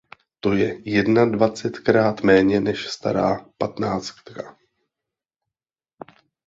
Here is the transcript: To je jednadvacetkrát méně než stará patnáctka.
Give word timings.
To 0.39 0.53
je 0.53 0.81
jednadvacetkrát 0.89 2.21
méně 2.21 2.59
než 2.59 2.87
stará 2.87 3.45
patnáctka. 3.57 4.57